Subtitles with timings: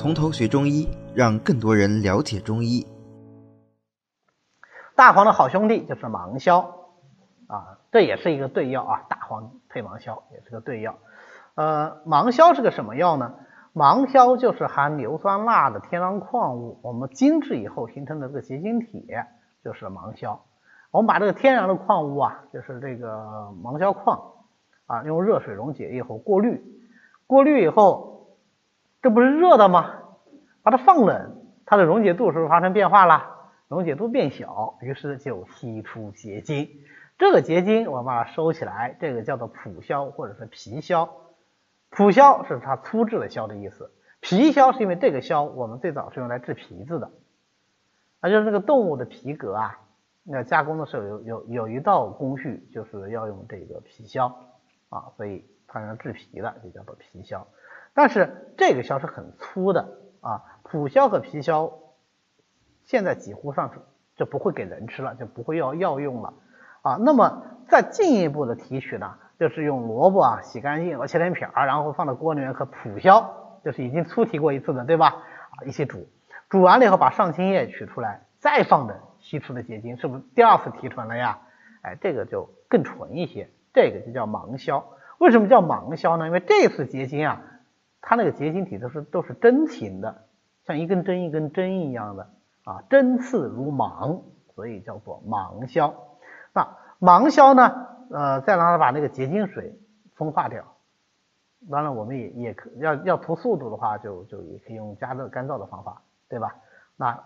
[0.00, 2.86] 从头学中医，让更多人了解中医。
[4.96, 6.60] 大黄的好兄弟就是芒硝
[7.48, 10.96] 啊，这也是一个对药啊，大黄配芒硝也是个对药。
[11.54, 13.34] 呃，芒硝是个什么药呢？
[13.74, 19.06] 芒硝就是含硫酸钠的天然矿物，我们精制以后形成的这个结晶体
[19.62, 20.40] 就是芒硝。
[20.92, 24.18] 我们把这个天然的矿物啊，就是这个芒硝矿
[24.86, 26.64] 啊，用热水溶解以后过滤，
[27.26, 28.19] 过滤以后，
[29.02, 29.94] 这不是热的吗？
[30.62, 33.36] 把它放冷，它的溶解度是不是发生变化了？
[33.68, 36.68] 溶解度变小，于是就析出结晶。
[37.18, 41.08] 这个结晶我把它收起来，这个叫做普硝或者是皮硝。
[41.88, 43.90] 普硝是它粗制的硝的意思，
[44.20, 47.10] 皮硝是因为这个硝我们最早是用来治皮子的，
[48.20, 49.78] 那就是那个动物的皮革啊。
[50.22, 54.26] 那加工的时候有有有一道工序，就是要用这个皮硝
[54.90, 57.46] 啊，所以它用制皮的就叫做皮硝。
[57.94, 61.72] 但是这个硝是很粗的啊，普硝和皮硝
[62.84, 63.80] 现在几乎上是
[64.16, 66.34] 就不会给人吃了，就不会要药用了
[66.82, 66.96] 啊。
[67.00, 75.06] 那么再进一步的提取呢，就是用萝卜啊洗干净，我切成片儿，然后放到锅里面和普硝，就是已经粗提过一次的，对吧？
[75.08, 76.08] 啊，一起煮，
[76.48, 79.00] 煮完了以后把上清液取出来，再放的。
[79.22, 81.40] 析出的结晶是不是第二次提纯了呀？
[81.82, 84.82] 哎，这个就更纯一些，这个就叫芒硝。
[85.18, 86.24] 为什么叫芒硝呢？
[86.26, 87.42] 因为这次结晶啊，
[88.00, 90.24] 它那个结晶体都是都是针形的，
[90.66, 92.30] 像一根针一根针一样的
[92.64, 94.22] 啊，针刺如芒，
[94.54, 95.94] 所以叫做芒硝。
[96.52, 99.78] 那芒硝呢，呃，再让它把那个结晶水
[100.14, 100.64] 风化掉。
[101.70, 106.56] 当然，我们也也可要要图速度的话，就就也可以用加热干燥的方法，对吧？
[106.96, 107.22] 那。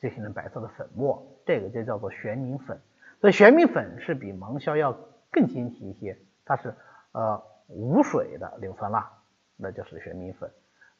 [0.00, 2.80] 就形成白色的粉末，这个就叫做玄明粉。
[3.20, 4.98] 所以玄明粉是比芒硝要
[5.30, 6.74] 更晶体一些，它是
[7.12, 9.08] 呃无水的硫酸钠，
[9.56, 10.50] 那就是玄明粉。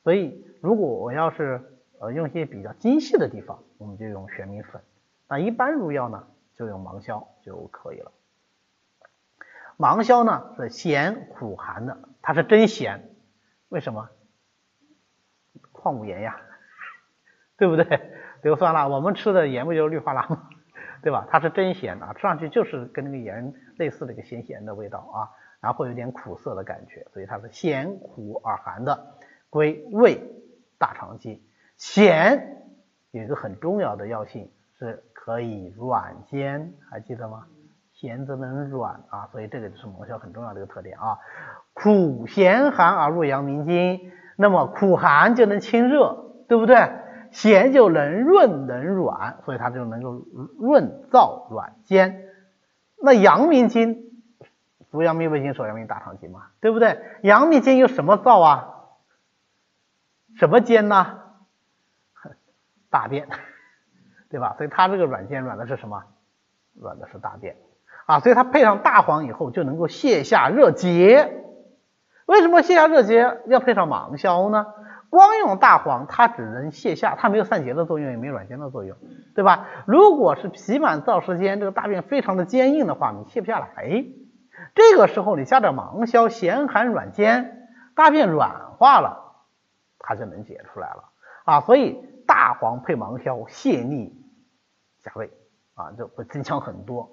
[0.03, 1.61] 所以如果我要是
[2.01, 4.83] 呃用一些比较精细的地方，我们就用玄明粉。
[5.29, 8.13] 那一般入药呢，就用芒硝就可以了。
[9.77, 13.11] 芒硝呢是咸苦寒的，它是真咸，
[13.69, 14.09] 为什么？
[15.73, 16.41] 矿物盐呀，
[17.57, 18.01] 对不对？
[18.43, 20.49] 硫酸钠，我们吃的盐不就是氯化钠吗？
[21.03, 21.27] 对吧？
[21.31, 25.31] 它是真咸啊，吃上去就是跟那个盐类似的一个咸咸的味道啊，
[25.63, 29.15] 然后会有点苦涩的感觉，所以它是咸苦而寒的，
[29.49, 30.21] 归胃
[30.79, 31.41] 大肠经。
[31.79, 32.65] 咸
[33.13, 37.47] 有一个很重要的药性，是可以软坚，还记得吗？
[37.93, 41.19] 咸则能软啊，所以这个就是芒硝很重要的一个特点啊。
[41.75, 46.91] 苦咸寒而入阳明经，那么苦寒就能清热，对不对？
[47.31, 50.27] 咸就能润能软，所以它就能够
[50.59, 52.25] 润燥软坚。
[53.03, 54.12] 那阳明经，
[54.93, 57.01] 足阳明胃经，手阳明大肠经嘛，对不对？
[57.23, 58.69] 阳明经有什么燥啊？
[60.37, 61.19] 什么坚呢？
[62.91, 63.27] 大便，
[64.31, 64.55] 对吧？
[64.59, 66.05] 所以它这个软坚软的是什么？
[66.79, 67.57] 软的是大便
[68.07, 68.21] 啊。
[68.21, 71.39] 所以它配上大黄以后就能够泻下热结。
[72.27, 74.67] 为什么泻下热结要配上芒硝呢？
[75.09, 78.97] 光用大黄，它只能泻下，它没有散结的作用，也没有软坚的作用，
[79.35, 79.69] 对吧？
[79.87, 84.05] 如果是脾满燥湿坚，这个大便非常的坚硬的话，你泻不下来。
[84.75, 89.35] 这个时候你加点芒硝，咸寒软坚，大便软化了，
[89.99, 91.05] 它就能解出来了
[91.45, 91.61] 啊。
[91.61, 94.15] 所以大黄配芒硝，泻逆
[95.03, 95.31] 下胃
[95.75, 97.11] 啊，就会增强很多。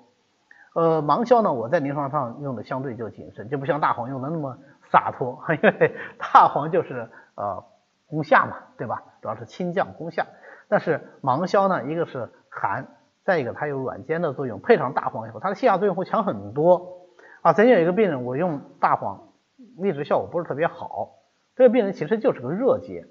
[0.73, 4.57] 呃，芒硝呢，我在临床上用的相对就谨慎，就不像大黄用的那么
[4.91, 7.63] 洒脱， 因为大黄就是呃。
[8.11, 9.03] 攻下嘛，对吧？
[9.21, 10.25] 主要是清降攻下。
[10.67, 12.87] 但是芒硝呢，一个是寒，
[13.23, 16.98] 再一个它有软坚的作用，配上大黄以后，它的泻下作用会强很多
[17.41, 17.53] 啊。
[17.53, 19.29] 曾经有一个病人，我用大黄，
[19.77, 21.09] 一直效果不是特别好。
[21.55, 23.05] 这个病人其实就是个热结，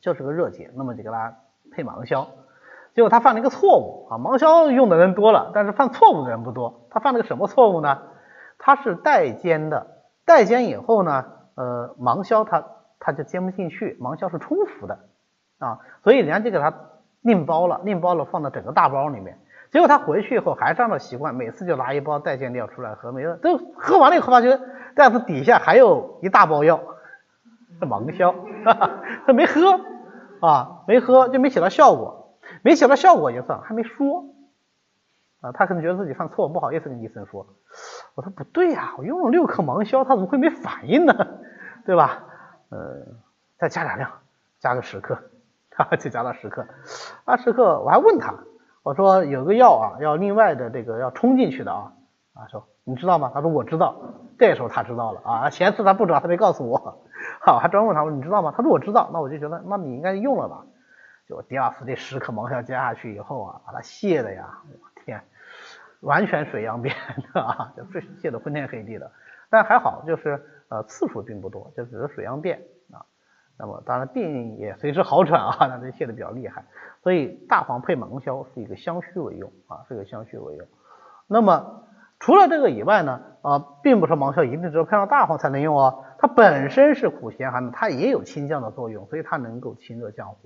[0.00, 1.36] 就是个热结，那么就给他
[1.72, 2.28] 配芒硝。
[2.94, 6.86] 结果他犯了一个错误啊，芒硝用的人多了，但是犯错误的人不多。
[6.90, 8.02] 他犯了个什么错误呢？
[8.58, 12.64] 他是带尖的，带尖以后呢，呃，芒硝它。
[13.00, 14.98] 它就煎不进去，芒硝是冲服的
[15.58, 16.74] 啊，所以人家就给他
[17.20, 19.38] 另包了，另包了放到整个大包里面。
[19.70, 24.58] 结果他回去以后还是按照习惯，每次就拿一包代煎料出来喝，每次都喝完了以后发觉
[24.94, 26.80] 袋子底下还有一大包药，
[27.78, 28.34] 是芒硝，
[29.26, 29.80] 他没喝
[30.40, 34.24] 啊，没喝就没起到效果，没起到效果就算，还没说
[35.40, 37.46] 啊，他可能觉得自己犯错，不好意思跟医生说。
[38.14, 41.14] 我说不对呀，我用了六克芒硝，他怎么会没反应呢？
[41.84, 42.24] 对吧？
[42.70, 42.96] 呃，
[43.58, 44.10] 再加点量，
[44.58, 45.16] 加个十克，
[45.70, 46.66] 哈，就加到十克，
[47.24, 47.80] 二十克。
[47.80, 48.34] 我还问他，
[48.88, 51.92] 我说有个药啊，要另外的这个要冲进去的啊，
[52.32, 53.30] 啊，说你知道吗？
[53.34, 53.94] 他说我知道。
[54.38, 57.04] 这时候他知道了啊，前次他不知道，他没告诉我。
[57.44, 58.54] 好，还专问他说你知道吗？
[58.56, 60.64] 他说我知道，那我就觉得那你应该用了吧。
[61.28, 65.22] 就第二次这十颗盲硝加下去以后啊，把它泄的呀，我天，
[66.00, 66.96] 完全水样变
[67.34, 69.12] 啊，就泄泄的昏天黑地的。
[69.50, 72.62] 但还好，就是呃次数并不多，就只是水样变。
[73.58, 76.64] 那么当然病也随之好转啊，但是泻的比较厉害。
[77.02, 80.66] 所以大黄配芒硝是一个相须为用啊，是一个相须为用。
[81.26, 81.84] 那么
[82.20, 90.36] 除了这个以外呢，啊，并不是芒硝一定只有配上大黄才能用哦，它本身是苦咸寒的，它也有清降的作用，所以它能够清热降火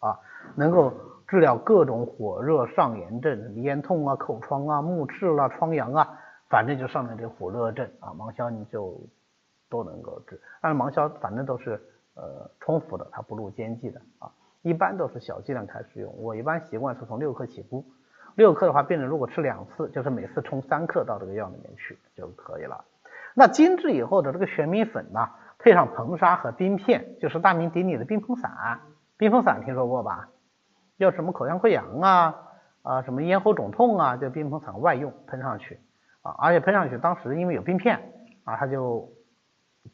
[0.00, 0.18] 啊，
[0.56, 0.92] 能够
[1.28, 6.18] 治疗各种火热上炎症，咽痛啊、口疮啊、目赤啦、疮疡啊，
[6.48, 9.00] 反正就上面这火热症啊，芒硝你就
[9.68, 10.40] 都能够治。
[10.60, 11.80] 但是芒硝反正都是
[12.20, 14.30] 呃冲服的，它不入煎剂的啊，
[14.62, 17.84] 一般都是小剂量开始用，我一般习惯是从六克起步。
[18.36, 22.84] 六克的话，病人如果吃两次，就是每次冲三克到这个药里面去就可以了。
[23.34, 28.80] 那精制以后的这个玄米粉呢，配上硼砂和冰片，就是大名鼎鼎的冰硼散。
[29.16, 30.28] 冰硼散听说过吧？
[30.96, 32.34] 要什么口腔溃疡啊
[32.82, 35.80] 啊，什么咽喉肿痛啊，就冰硼散外用喷上去
[36.22, 38.12] 啊，而且喷上去当时因为有冰片
[38.44, 39.08] 啊，它就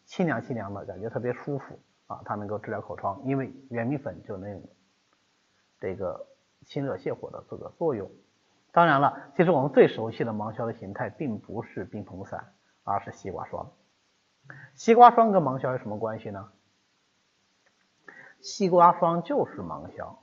[0.04, 4.62] 清凉清凉的感觉特别舒服啊，它能够治疗口疮，因为玄米粉就能
[5.80, 6.26] 这个
[6.64, 8.10] 清热泻火的这个作用。
[8.72, 12.52] 当然了，其实我们最熟悉的芒硝的形态并不是冰硼散，
[12.84, 13.72] 而是西瓜霜。
[14.74, 16.50] 西瓜霜跟芒硝有什么关系呢？
[18.40, 20.18] 西瓜霜就是芒硝，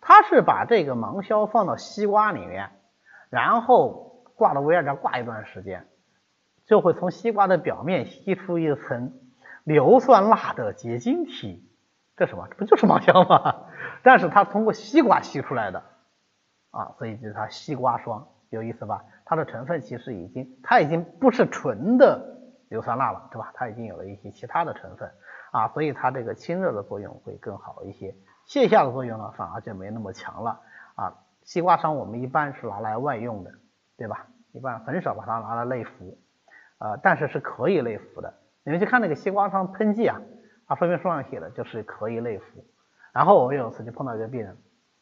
[0.00, 2.72] 它是把这个芒硝放到西瓜里面，
[3.30, 5.88] 然后挂到微压榨挂一段时间，
[6.66, 9.14] 就会从西瓜的表面吸出一层
[9.64, 11.70] 硫酸钠的结晶体。
[12.16, 12.46] 这什么？
[12.48, 13.66] 这不就是芒硝吗？
[14.04, 15.82] 但是它通过西瓜吸出来的。
[16.70, 19.04] 啊，所以就是它西瓜霜有意思吧？
[19.24, 22.36] 它的成分其实已经，它已经不是纯的
[22.68, 23.52] 硫酸钠了，对吧？
[23.54, 25.10] 它已经有了一些其他的成分
[25.52, 28.14] 啊，所以它这个清热的作用会更好一些，
[28.46, 30.60] 泻下的作用呢反而就没那么强了
[30.96, 31.14] 啊。
[31.42, 33.50] 西瓜霜我们一般是拿来外用的，
[33.96, 34.26] 对吧？
[34.52, 36.18] 一般很少把它拿来内服
[36.78, 38.34] 啊，但是是可以内服的。
[38.64, 40.20] 你们去看那个西瓜霜喷剂啊，
[40.66, 42.64] 它说明书上写的就是可以内服。
[43.12, 44.56] 然后我有一次就碰到一个病人，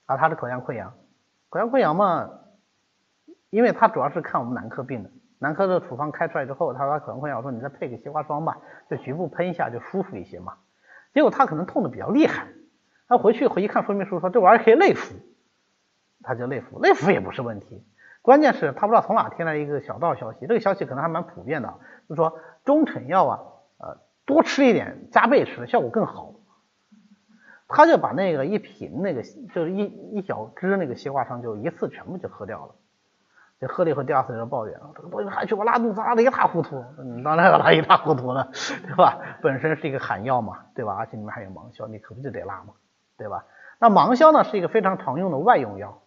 [0.06, 0.92] 啊，他的口腔溃疡。
[1.48, 2.28] 口腔溃疡嘛，
[3.50, 8.58] 因为他主要是看我们男科病的，男科的处方开出来之后，他说口腔溃疡，我说你再配个西瓜霜吧，
[8.90, 10.58] 就局部喷一下就舒服一些嘛。
[11.14, 12.48] 结果他可能痛的比较厉害，
[13.06, 15.14] 他回去回一看说明书说这玩意儿可以内服，
[16.22, 17.86] 他就内服，内服也不是问题，
[18.20, 21.68] 关键是他不知道从哪听来一个小道消息，这个消息可能还蛮普遍的，
[22.08, 23.40] 就是说中成药啊，
[23.82, 26.32] 呃多吃一点，加倍吃效果更好。
[27.68, 32.74] 他就把那个一瓶那个就是一一小支那个西瓜霜就一次全部就喝掉了，
[33.58, 38.50] 就喝了以后第二次就抱怨了，这个东西还去我拉肚子拉的一塌糊涂，你当然要拉一塌糊涂了，
[38.86, 39.18] 对吧？
[39.40, 40.96] 本身是一个寒药嘛，对吧？
[40.98, 42.74] 而且里面还有芒硝，你可不就得拉嘛，
[43.16, 43.46] 对吧？
[43.78, 46.02] 那芒硝呢是一个非常常用的外用药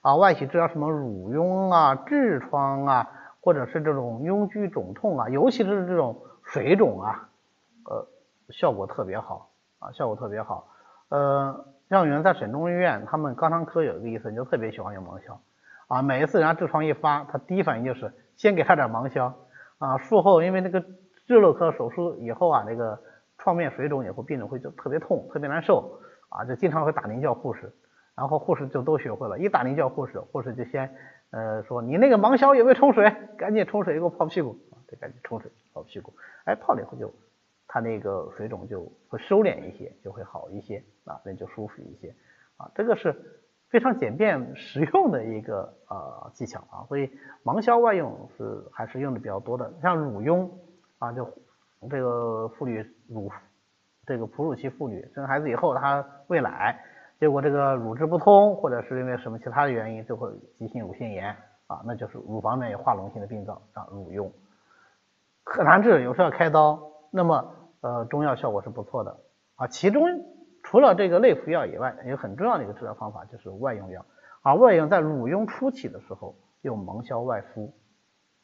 [0.00, 3.10] 啊，外起治疗什么乳痈啊、痔疮啊，
[3.42, 7.28] 或者是这种痈疽肿痛啊，尤其是这种水肿啊，
[7.88, 8.06] 呃，
[8.50, 10.68] 效果特别好啊，效果特别好。
[11.08, 15.40] 呃，像原在省中医院，他们肛肠科有一个医生就特别喜欢用芒硝
[15.86, 19.32] 啊，每一次人家痔疮一发，他第一反应就是先给他点芒硝
[19.78, 20.82] 啊，术后因为那个
[21.26, 22.98] 痔瘘科手术以后啊，那个
[23.38, 27.72] 创面水肿以后，病人会就特别痛，特别难受啊，就经常会打铃叫护士，
[28.16, 30.92] 然后护士就都学会了，一打铃叫护士，护士就先
[31.30, 33.08] 呃说你那个芒硝有没有冲水，
[33.38, 34.58] 赶紧冲水给我泡屁股
[34.90, 36.12] 就赶紧冲水泡屁股，
[36.44, 37.12] 哎泡了以后就。
[37.72, 42.12] 它那个水肿就会收敛一些，就会好一些啊，那就舒服一些。
[42.56, 43.14] 啊，这个是
[43.68, 47.08] 非常简便实用的一个呃技巧啊，所以
[47.44, 50.50] 芒硝外用是还是用的比较多的，像乳痈
[50.98, 51.24] 啊，就
[51.88, 53.30] 这个妇女乳
[54.04, 56.76] 这个哺乳期妇女生孩子以后她喂奶，
[57.20, 60.28] 结果这个乳汁不通，或者是因为什么其他的原因，就会
[60.58, 61.36] 急性乳腺炎
[61.68, 64.28] 啊，那就是乳房内化脓性的病灶啊，乳痈。
[65.50, 66.80] 很难治，有时候要开刀，
[67.10, 67.56] 那么。
[67.82, 69.16] 呃，中药效果是不错的
[69.56, 69.66] 啊。
[69.66, 70.06] 其中
[70.62, 74.04] 除了这个内服药以外，有很重要的一个治疗方法就是外用药
[74.42, 74.52] 啊。
[74.52, 77.72] 外用在乳痈初期的时候用芒硝外敷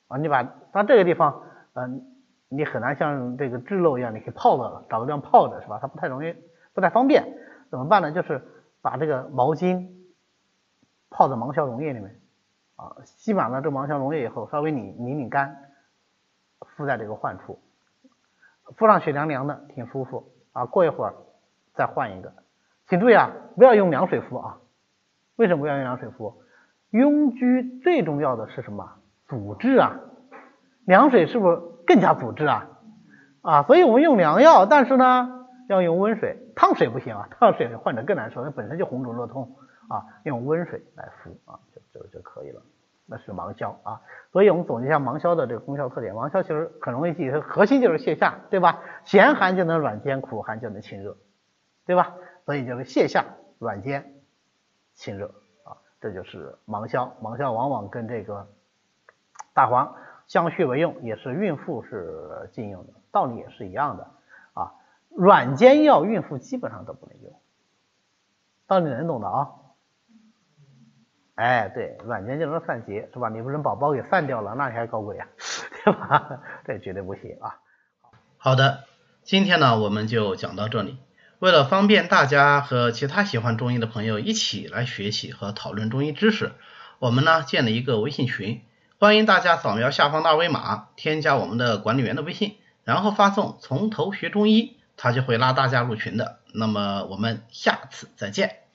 [0.08, 0.16] 啊。
[0.16, 1.42] 你把它这个地方，
[1.74, 2.00] 嗯，
[2.48, 5.78] 你很难像这个痔瘘一样，你可以泡着，找个地方泡着是吧？
[5.82, 6.34] 它不太容易，
[6.72, 7.36] 不太方便。
[7.70, 8.12] 怎么办呢？
[8.12, 8.42] 就是
[8.80, 9.86] 把这个毛巾
[11.10, 12.22] 泡在芒硝溶液里面
[12.76, 15.54] 啊，吸满了这芒硝溶液以后，稍微拧拧拧干，
[16.60, 17.58] 敷在这个患处。
[18.76, 20.64] 敷上去凉凉的，挺舒服啊。
[20.64, 21.14] 过一会儿
[21.74, 22.32] 再换一个，
[22.88, 24.58] 请注意啊，不要用凉水敷啊。
[25.36, 26.42] 为什么不要用凉水敷？
[26.90, 28.94] 痈疽最重要的是什么？
[29.28, 30.00] 阻滞啊。
[30.84, 32.68] 凉水是不是更加阻滞啊？
[33.42, 39.56] 啊，所以我们用凉药，但是呢要用温水，烫水不行啊，烫水患者更难受，那本身就红肿热痛
[39.88, 42.62] 啊，用温水来敷啊，就就就可以了。
[43.08, 46.12] 那是芒硝啊，所以我们总结一下芒硝的这个功效特点。
[46.12, 48.82] 芒硝其实很容易记，它核心就是泻下，对吧？
[49.04, 51.16] 咸寒就能软坚，苦寒就能清热，
[51.84, 52.16] 对吧？
[52.44, 53.24] 所以就是泻下、
[53.60, 54.12] 软坚、
[54.94, 55.26] 清热
[55.62, 57.12] 啊，这就是芒硝。
[57.20, 58.48] 芒硝往往跟这个
[59.54, 59.94] 大黄
[60.26, 64.08] 相续为用，也是孕妇是禁用的，道理也是一样的
[64.54, 64.74] 啊。
[65.10, 67.32] 软坚药孕妇基本上都不能用，
[68.66, 69.54] 道理能懂的啊。
[71.36, 73.28] 哎，对，软件就能散结，是吧？
[73.28, 75.26] 你不能把包给散掉了，那你还搞鬼啊，
[75.84, 76.40] 对吧？
[76.66, 77.60] 这绝对不行啊。
[78.38, 78.84] 好的，
[79.22, 80.98] 今天呢我们就讲到这里。
[81.38, 86.52] 为了方便大家和其他喜欢中医的朋友一起来学习和讨论中医知识，
[86.98, 88.62] 我们呢建了一个微信群，
[88.98, 96.38] 欢迎大家扫描下方的二维码，添加我们的管理员的微信，然后发送“从头学中医”，他就会拉大家入群的。
[96.54, 98.65] 那么我们下次再见。